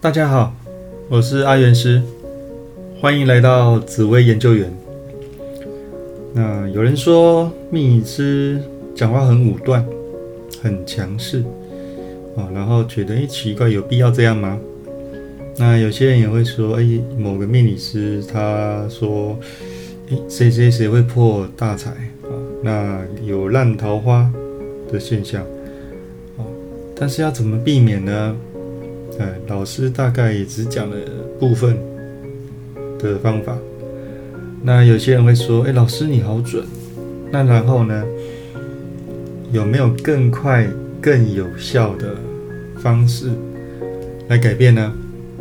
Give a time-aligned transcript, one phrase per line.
[0.00, 0.54] 大家好，
[1.08, 2.00] 我是阿元师，
[3.00, 4.72] 欢迎来到紫薇研究员。
[6.32, 8.62] 那有人说命理师
[8.94, 9.84] 讲话很武断，
[10.62, 11.42] 很强势
[12.36, 14.56] 啊，然后觉得诶奇怪，有必要这样吗？
[15.56, 16.86] 那有些人也会说，哎，
[17.18, 19.36] 某个命理师他说，
[20.10, 21.90] 诶，谁谁谁会破大财
[22.22, 22.30] 啊？
[22.62, 24.30] 那有烂桃花
[24.92, 25.42] 的现象
[26.36, 26.46] 啊，
[26.94, 28.36] 但是要怎么避免呢？
[29.18, 30.96] 哎，老师大概也只讲了
[31.40, 31.76] 部分
[33.00, 33.58] 的方法。
[34.62, 36.64] 那有些人会说：“哎，老师你好准。”
[37.32, 38.04] 那然后呢？
[39.50, 40.68] 有没有更快、
[41.00, 42.14] 更有效的
[42.80, 43.30] 方式
[44.28, 44.92] 来改变呢？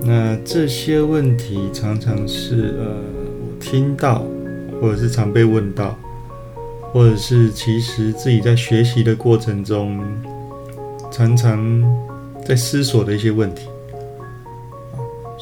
[0.01, 2.85] 那这些问题常常是呃，
[3.41, 4.25] 我听到，
[4.81, 5.97] 或者是常被问到，
[6.93, 9.99] 或者是其实自己在学习的过程中，
[11.11, 11.83] 常常。
[12.47, 13.67] 在思索的一些问题，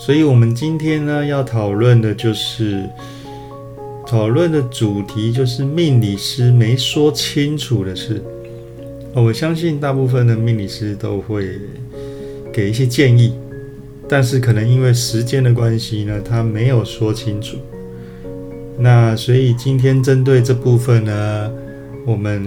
[0.05, 2.87] 所以我们今天呢要讨论的就是
[4.05, 8.21] 讨论的主题就是命理师没说清楚的事。
[9.15, 11.57] 我相信大部分的命理师都会
[12.53, 13.33] 给一些建议，
[14.07, 17.57] 但是可能因为时间的关系呢，他没有说清楚。
[18.77, 21.51] 那所以今天针对这部分呢，
[22.05, 22.45] 我们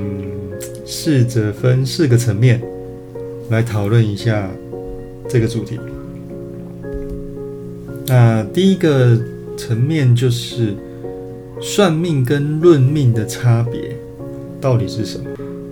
[0.87, 2.63] 试着分四个层面。
[3.51, 4.49] 来讨论一下
[5.29, 5.77] 这个主题。
[8.09, 9.21] 那第一个
[9.57, 10.75] 层面就是
[11.61, 13.95] 算命跟论命的差别
[14.61, 15.25] 到底是什么？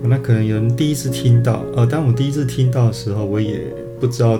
[0.03, 3.61] 那可能有人第一次听到，呃，当我第一次听到的时候，我也
[3.99, 4.39] 不知道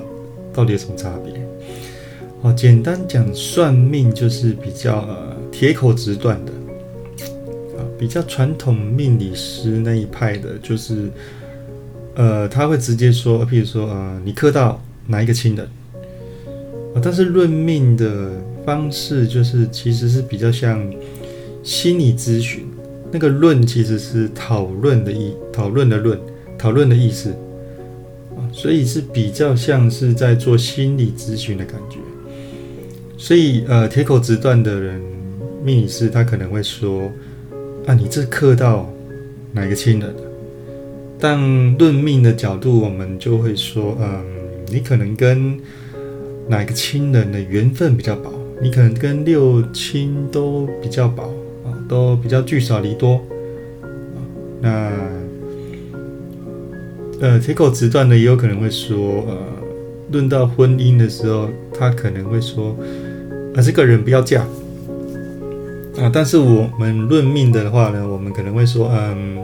[0.53, 1.33] 到底有什么差别。
[2.43, 6.53] 哦，简单讲，算命就是比较呃铁口直断的，
[7.79, 11.11] 啊，比较传统命理师那一派的，就是。
[12.19, 15.69] 呃，他会直接说，譬如说，呃，你克到哪一个亲人？
[17.03, 18.31] 但是论命的
[18.65, 20.85] 方式就是，其实是比较像
[21.63, 22.67] 心理咨询。
[23.13, 26.19] 那个论其实是讨论的意，讨论的论，
[26.59, 27.31] 讨论的意思
[28.37, 31.99] 啊，所以是比较像是在做心理咨询的感觉。
[33.17, 35.01] 所以，呃，铁口直断的人，
[35.65, 37.11] 命理师他可能会说，
[37.87, 38.93] 啊，你这克到
[39.53, 40.15] 哪个亲人？
[41.19, 44.25] 但论命的角度，我们就会说，嗯，
[44.71, 45.59] 你可能跟
[46.49, 51.25] 哪个亲人的缘分比较薄，你可能跟六亲都比较薄
[51.65, 54.19] 啊，都比较聚少离多啊。
[54.61, 54.93] 那
[57.21, 59.37] 呃，铁口直断的也有可能会说，呃，
[60.13, 61.49] 论到婚姻的时候，
[61.79, 62.77] 他可能会说，
[63.55, 64.43] 啊，这个人不要嫁
[65.99, 66.11] 啊。
[66.13, 69.37] 但是我们论命的话呢，我们可能会说，嗯。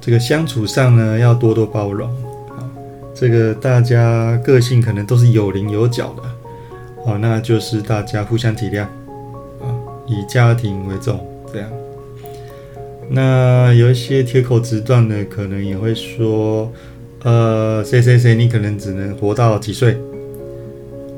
[0.00, 2.08] 这个相处上呢，要多多包容。
[3.18, 6.22] 这个大家个性可能都是有棱有角的，
[7.04, 8.82] 哦，那就是大家互相体谅
[9.60, 9.74] 啊，
[10.06, 11.18] 以家庭为重
[11.52, 11.68] 这样。
[13.10, 16.70] 那有一些铁口直断的，可能也会说，
[17.24, 19.96] 呃，谁谁谁，你可能只能活到几岁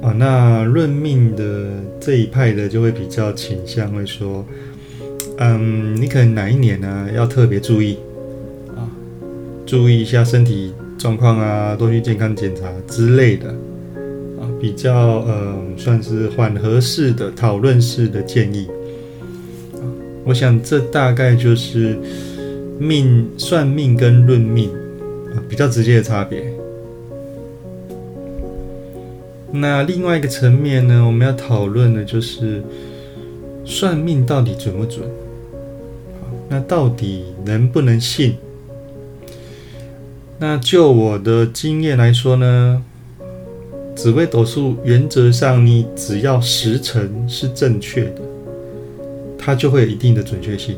[0.01, 0.15] 啊？
[0.17, 1.67] 那论命的
[2.01, 4.43] 这一派的就会比较倾向会说，
[5.37, 7.99] 嗯，你可能哪一年呢，要特别注意
[8.69, 8.89] 啊。
[9.67, 13.49] 注意一下身体状况啊，多去健康检查之类的
[14.39, 18.69] 啊，比较嗯，算是缓和式的讨论式的建议。
[20.27, 21.99] 我想这大概就是
[22.79, 24.69] 命算命跟论命
[25.35, 26.45] 啊比较直接的差别。
[29.51, 32.63] 那另外一个层面呢，我们要讨论的就是
[33.65, 35.09] 算命到底准不准？
[36.51, 38.35] 那到底能不能信？
[40.43, 42.83] 那就我的经验来说呢，
[43.95, 48.23] 紫微斗数原则上，你只要时辰是正确的，
[49.39, 50.77] 它就会有一定的准确性。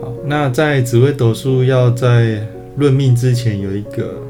[0.00, 2.46] 好，那在紫微斗数要在
[2.76, 4.22] 论命之前，有一个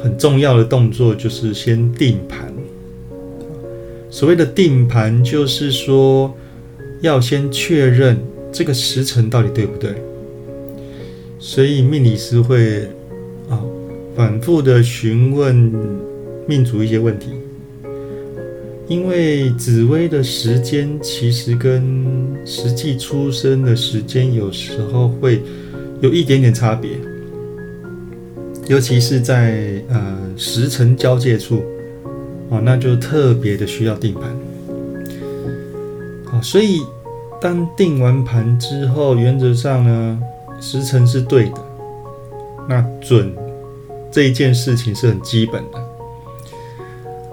[0.00, 2.54] 很重要的动作，就是先定盘。
[4.08, 6.32] 所谓的定盘，就是说
[7.00, 8.16] 要先确认
[8.52, 9.94] 这个时辰到底对不对。
[11.46, 12.88] 所以命理师会
[13.50, 13.60] 啊
[14.16, 15.54] 反复的询问
[16.48, 17.28] 命主一些问题，
[18.88, 25.42] 因为紫薇的时间其实跟实际出生的时间有时候会
[26.00, 26.92] 有一点点差别，
[28.66, 31.62] 尤其是在呃时辰交界处
[32.50, 34.22] 啊，那就特别的需要定盘。
[36.24, 36.80] 好，所以
[37.38, 40.18] 当定完盘之后，原则上呢。
[40.64, 41.62] 时辰是对的，
[42.66, 43.30] 那准
[44.10, 45.78] 这一件事情是很基本的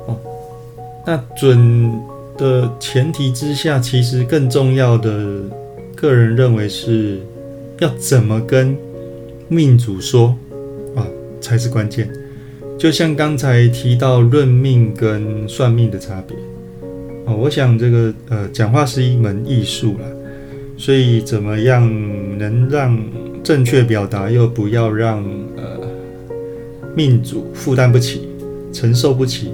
[0.05, 0.19] 哦。
[1.07, 1.97] 那准
[2.37, 5.43] 的前提之下，其实更重要的，
[5.95, 7.21] 个人认为是
[7.79, 8.75] 要怎么跟
[9.47, 10.35] 命主说
[10.93, 11.07] 啊，
[11.39, 12.11] 才是关键。
[12.77, 16.35] 就像刚才提到论命跟算命的差别
[17.25, 20.05] 啊，我想这个呃，讲话是一门艺术啦，
[20.81, 21.87] 所以怎么样
[22.39, 22.99] 能让
[23.43, 25.23] 正确表达，又不要让
[25.55, 25.87] 呃
[26.95, 28.27] 命主负担不起、
[28.73, 29.51] 承受不起。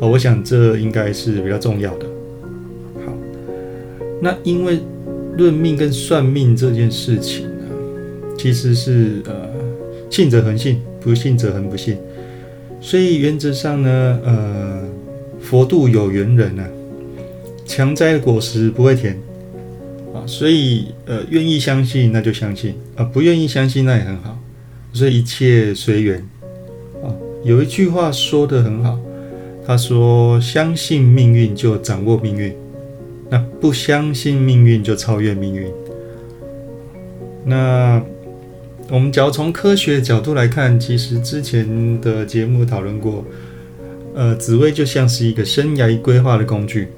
[0.00, 2.06] 哦，我想这应该是比较重要的。
[3.06, 3.12] 好，
[4.20, 4.80] 那因为
[5.38, 7.66] 论命跟算命这件事情呢，
[8.36, 9.32] 其实是呃
[10.10, 11.96] 信则恒信，不信则恒不信。
[12.80, 14.82] 所以原则上呢，呃，
[15.40, 16.66] 佛度有缘人啊，
[17.64, 19.16] 强摘的果实不会甜
[20.26, 24.38] 所以呃，愿意相信那就相信啊，不愿意相信那也很好。
[24.92, 26.18] 所以一切随缘
[27.02, 27.12] 啊。
[27.44, 28.98] 有一句话说的很好。
[29.66, 32.52] 他说：“相信命运就掌握命运，
[33.28, 35.70] 那不相信命运就超越命运。
[37.44, 38.02] 那
[38.88, 43.24] 我们只要从科学角度来看，其实之前的节目讨论过，
[44.14, 46.88] 呃，紫薇就像是一个生涯规划的工具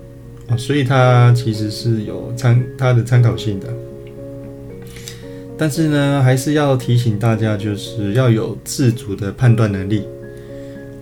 [0.49, 3.69] 啊，所以它其实是有参它的参考性的。
[5.57, 10.03] 但是呢，还是要提醒大家，就是要有自主的判断能力。”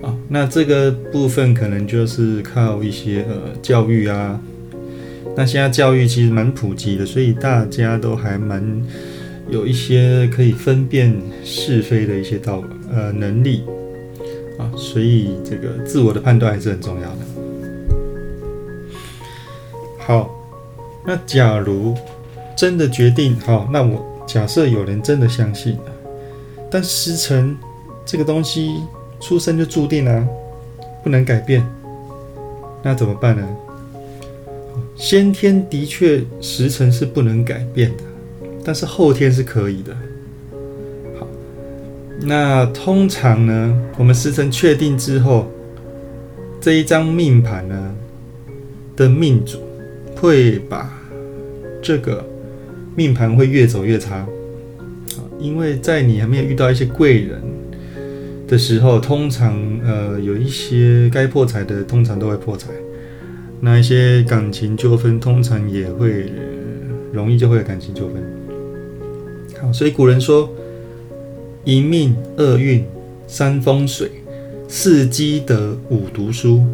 [0.02, 4.40] 啊，那这个部分可能就是靠一些呃教育啊。
[5.36, 8.64] 那现在教育其实蛮普及的，所以大家都还蛮
[9.50, 11.14] 有一些可以分辨
[11.44, 13.62] 是非的一些道呃能力
[14.58, 17.18] 啊，所以这个自我的判断还是很重要的。
[20.10, 20.28] 好，
[21.06, 21.94] 那假如
[22.56, 25.78] 真的决定好，那我假设有人真的相信，
[26.68, 27.56] 但时辰
[28.04, 28.82] 这个东西。
[29.22, 30.26] 出生就注定了，
[31.04, 31.62] 不能改变，
[32.82, 33.46] 那怎么办呢？
[34.96, 38.04] 先天的确时辰是不能改变的，
[38.64, 39.94] 但是后天是可以的。
[41.18, 41.26] 好，
[42.22, 45.46] 那通常呢，我们时辰确定之后，
[46.58, 47.94] 这一张命盘呢
[48.96, 49.58] 的命主
[50.20, 50.92] 会把
[51.80, 52.24] 这个
[52.94, 54.26] 命盘会越走越差，
[55.38, 57.40] 因为在你还没有遇到一些贵人。
[58.46, 62.70] 的时候，通常呃有一些该破财的，通常都会破财。
[63.60, 66.32] 那一些感情纠纷，通常也会
[67.12, 68.20] 容易就会有感情纠纷。
[69.62, 70.52] 好，所以古人说
[71.64, 72.84] 一命二运
[73.28, 74.10] 三风水
[74.66, 76.64] 四积德五读书，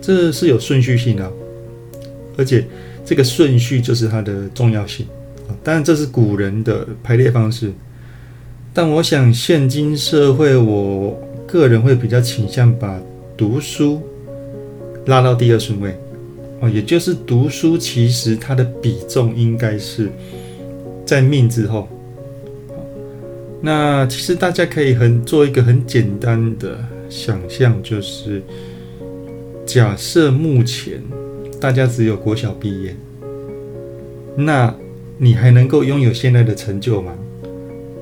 [0.00, 1.32] 这是有顺序性的，
[2.36, 2.64] 而且
[3.04, 5.06] 这个顺序就是它的重要性
[5.48, 7.72] 啊当然，这是古人的排列方式。
[8.72, 13.00] 但我想，现今社会，我个人会比较倾向把
[13.36, 14.00] 读书
[15.06, 15.98] 拉到第二顺位
[16.60, 20.08] 哦，也就是读书其实它的比重应该是
[21.04, 21.88] 在命之后。
[23.60, 26.78] 那其实大家可以很做一个很简单的
[27.08, 28.40] 想象，就是
[29.66, 31.02] 假设目前
[31.60, 32.96] 大家只有国小毕业，
[34.34, 34.74] 那
[35.18, 37.12] 你还能够拥有现在的成就吗？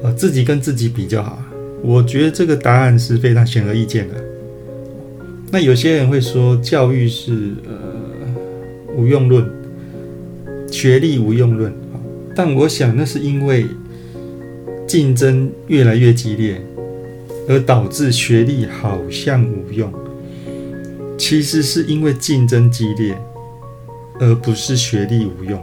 [0.05, 1.43] 呃，自己跟自己比较好，
[1.83, 4.15] 我觉得这个答案是非常显而易见的。
[5.50, 7.33] 那有些人会说教育是
[7.67, 9.45] 呃无用论，
[10.71, 11.73] 学历无用论
[12.37, 13.67] 但我想那是因为
[14.87, 16.62] 竞争越来越激烈，
[17.49, 19.93] 而导致学历好像无用。
[21.19, 23.19] 其实是因为竞争激烈，
[24.21, 25.63] 而不是学历无用。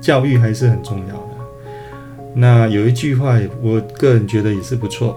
[0.00, 1.20] 教育还是很重要的。
[2.34, 5.16] 那有一句话，我个人觉得也是不错，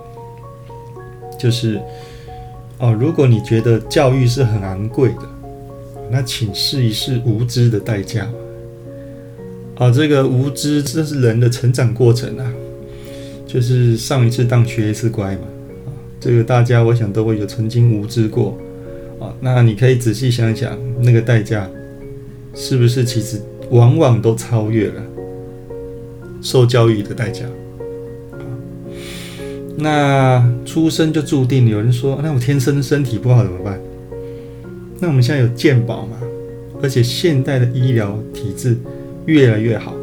[1.37, 1.81] 就是
[2.77, 5.23] 哦，如果你觉得教育是很昂贵的，
[6.09, 8.27] 那请试一试无知的代价。
[9.75, 12.53] 啊，这个无知这是人的成长过程啊，
[13.45, 15.41] 就是上一次当学一次乖嘛。
[16.19, 18.57] 这个大家我想都会有曾经无知过
[19.19, 19.33] 啊。
[19.39, 21.69] 那你可以仔细想想，那个代价
[22.59, 25.01] 是不是其实往往都超越了。
[26.41, 27.45] 受教育的代价，
[29.75, 31.67] 那出生就注定。
[31.67, 33.79] 有人说，那我天生身体不好怎么办？
[34.99, 36.17] 那我们现在有健保嘛？
[36.81, 38.77] 而且现代的医疗体制
[39.25, 39.93] 越来越好，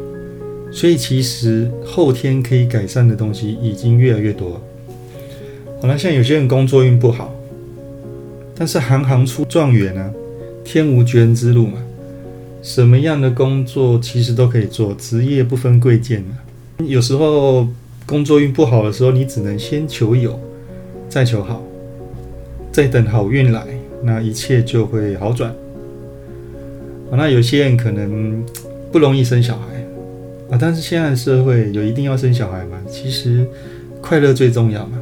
[0.73, 4.61] 所以其实后天可以改善的东西已经越来越多。
[5.80, 7.32] 好了，像有些人工作运不好，
[8.56, 10.12] 但是行行出状元啊，
[10.64, 11.78] 天无绝人之路嘛。
[12.64, 16.25] 什么样的工作其实都可以做，职业不分贵贱
[16.78, 17.68] 有时候
[18.06, 20.40] 工作运不好的时候，你只能先求有，
[21.06, 21.62] 再求好，
[22.73, 23.66] 再等好运来，
[24.02, 25.54] 那一切就会好转。
[27.12, 28.42] 那有些人可能
[28.90, 29.66] 不容易生小孩
[30.50, 32.80] 啊，但是现在的社会有一定要生小孩吗？
[32.88, 33.47] 其实
[34.00, 34.97] 快乐最重要嘛，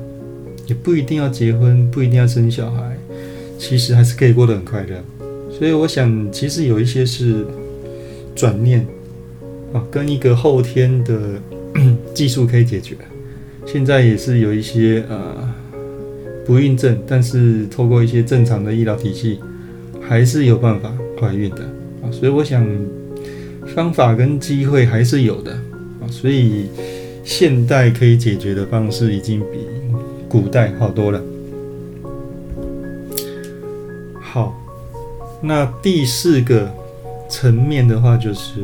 [0.66, 2.96] 也不一定要结婚，不一定要生小孩，
[3.56, 4.96] 其实还是可以过得很快乐。
[5.58, 7.46] 所以我想，其实有一些是
[8.34, 8.86] 转念
[9.72, 11.40] 啊，跟一个后天的
[12.12, 12.96] 技术可以解决。
[13.64, 15.48] 现在也是有一些呃
[16.44, 19.38] 不孕症，但是透过一些正常的医疗体系，
[20.00, 21.62] 还是有办法怀孕的
[22.02, 22.10] 啊。
[22.10, 22.66] 所以我想
[23.74, 26.10] 方法跟机会还是有的啊。
[26.10, 26.66] 所以
[27.22, 29.58] 现代可以解决的方式已经比
[30.28, 31.22] 古代好多了。
[34.20, 34.58] 好，
[35.42, 36.72] 那第四个
[37.28, 38.62] 层面的话就是，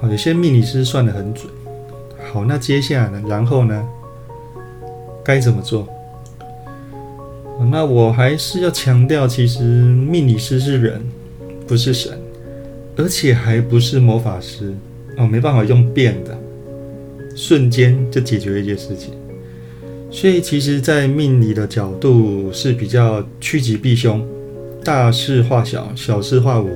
[0.00, 1.46] 好，有些命理师算得很准。
[2.32, 3.22] 好，那接下来呢？
[3.28, 3.88] 然后呢？
[5.22, 5.86] 该怎么做？
[7.70, 11.00] 那我还是要强调，其实命理师是人，
[11.66, 12.18] 不是神，
[12.96, 14.74] 而且还不是魔法师
[15.16, 16.36] 哦，没办法用变的，
[17.36, 19.12] 瞬间就解决一件事情。
[20.10, 24.26] 所以，其实，在命理的角度是比较趋吉避凶，
[24.84, 26.68] 大事化小，小事化无，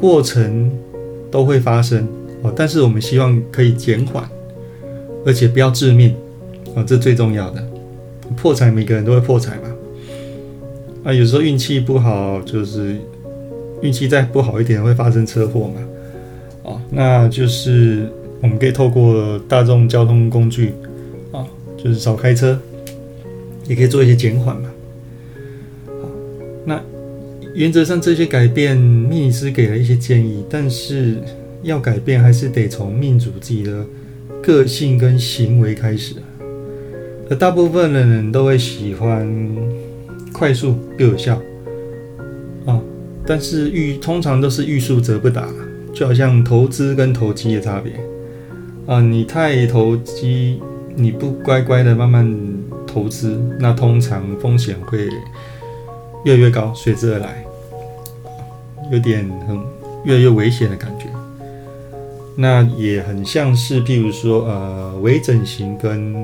[0.00, 0.70] 过程
[1.30, 2.06] 都会发生。
[2.42, 4.28] 哦，但是我们希望可以减缓，
[5.24, 6.14] 而且不要致命，
[6.74, 7.64] 啊，这最重要的。
[8.36, 9.74] 破财每个人都会破财嘛，
[11.04, 12.96] 啊，有时候运气不好，就是
[13.80, 15.80] 运气再不好一点会发生车祸嘛，
[16.64, 18.06] 哦，那就是
[18.42, 20.74] 我们可以透过大众交通工具，
[21.32, 21.46] 啊，
[21.76, 22.58] 就是少开车，
[23.66, 24.68] 也可以做一些减缓嘛。
[27.54, 31.16] 原则上这些改变，命理师给了一些建议，但是。
[31.64, 33.86] 要改变，还是得从命主自己的
[34.42, 36.16] 个性跟行为开始。
[37.30, 39.26] 而大部分的人都会喜欢
[40.30, 41.40] 快速又有效
[42.66, 42.78] 啊，
[43.26, 45.48] 但是欲通常都是欲速则不达，
[45.94, 47.94] 就好像投资跟投机的差别
[48.86, 49.00] 啊。
[49.00, 50.60] 你太投机，
[50.94, 52.30] 你不乖乖的慢慢
[52.86, 55.08] 投资，那通常风险会
[56.24, 57.44] 越来越高，随之而来，
[58.90, 59.58] 有点很
[60.04, 61.06] 越来越危险的感觉。
[62.36, 66.14] 那也很像是，譬如说，呃，微整形跟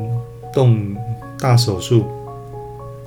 [0.52, 0.96] 动
[1.38, 2.04] 大手术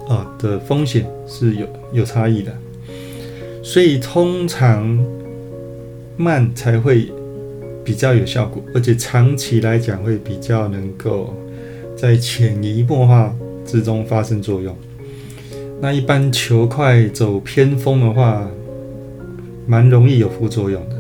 [0.08, 2.56] 啊的风险是有有差异的，
[3.62, 4.98] 所以通常
[6.16, 7.12] 慢才会
[7.84, 11.34] 比较有效果，而且长期来讲会比较能够
[11.98, 13.36] 在潜移默化
[13.66, 14.74] 之中发生作用。
[15.82, 18.48] 那一般求快走偏锋的话，
[19.68, 20.96] 蛮容易有副作用的。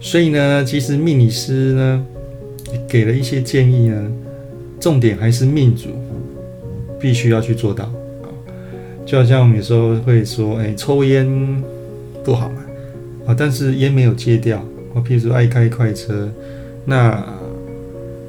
[0.00, 2.06] 所以呢，其实命理师呢
[2.88, 4.12] 给了一些建议呢，
[4.80, 5.88] 重点还是命主
[7.00, 7.90] 必须要去做到。
[9.04, 11.26] 就好像我们有时候会说，哎，抽烟
[12.24, 12.64] 不好嘛，
[13.26, 16.28] 啊，但是烟没有戒掉，我譬如说爱开快车，
[16.84, 17.24] 那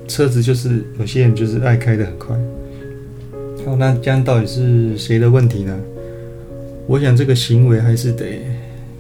[0.08, 2.38] 车子就是有些人就是爱开的很快。
[3.76, 5.78] 那这样到底是谁的问题呢？
[6.88, 8.42] 我想这个行为还是得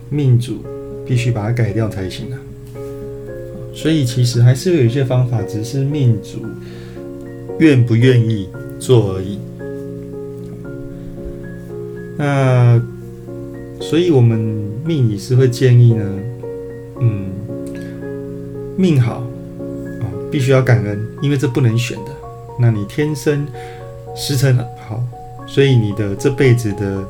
[0.09, 0.63] 命主
[1.05, 2.37] 必须把它改掉才行啊。
[3.73, 6.45] 所以其实还是有一些方法，只是命主
[7.59, 9.39] 愿不愿意做而已。
[12.17, 12.81] 那
[13.79, 14.39] 所以我们
[14.83, 16.03] 命理师会建议呢，
[16.99, 17.29] 嗯，
[18.75, 19.23] 命好
[20.01, 22.11] 啊，必须要感恩，因为这不能选的。
[22.59, 23.45] 那你天生
[24.17, 24.57] 时辰
[24.89, 25.01] 好，
[25.45, 27.01] 所以你的这辈子的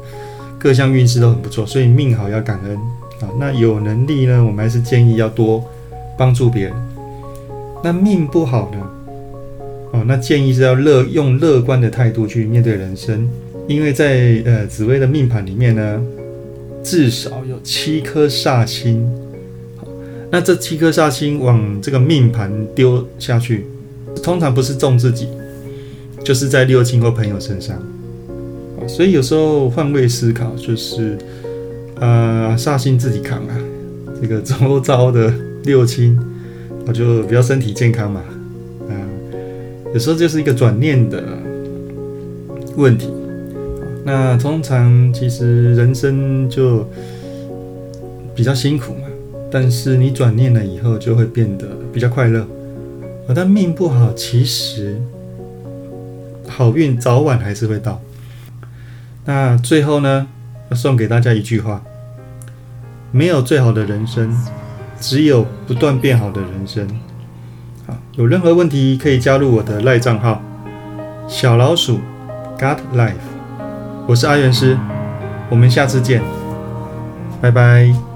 [0.60, 2.76] 各项运势都很不错，所以命好要感恩
[3.22, 3.34] 啊。
[3.40, 5.64] 那有能力呢，我们还是建议要多。
[6.20, 6.74] 帮助别人，
[7.84, 8.80] 那命不好呢？
[9.92, 13.30] 哦，那建议是要乐用乐观的态度去面对人生，
[13.68, 16.02] 因为在呃紫薇的命盘里面呢，
[16.84, 19.08] 至少有七颗煞星。
[20.32, 23.68] 那这七颗煞星往这个命盘丢下去，
[24.24, 25.28] 通常不是中自己，
[26.28, 27.82] 就是在六亲或朋友身上。
[28.86, 31.18] 所以有时候换位思考，就是
[32.02, 33.58] 呃煞星自己扛啊，
[34.22, 35.34] 这个周遭的。
[35.64, 36.18] 六亲，
[36.86, 38.22] 我就比较身体健康嘛，
[38.88, 38.94] 啊，
[39.94, 41.22] 有时候就是一个转念的
[42.78, 43.10] 问题。
[44.06, 46.88] 那通常其实人生就
[48.34, 49.08] 比较辛苦嘛，
[49.52, 52.42] 但是你转念了以后就会变得比较快乐。
[53.28, 54.96] 啊，但命不好，其实
[56.58, 58.02] 好运早晚还是会到。
[59.26, 60.26] 那最后呢，
[60.72, 61.84] 要送给大家一句话：
[63.12, 64.36] 没有最好的人生。
[65.00, 66.88] 只有不断变好的人生。
[67.86, 70.42] 好，有任何问题可以加入我的赖账号
[71.28, 72.00] 小老鼠
[72.58, 73.14] God Life。
[74.08, 74.76] 我是阿元师，
[75.52, 76.24] 我们下次见，
[77.40, 78.07] 拜拜。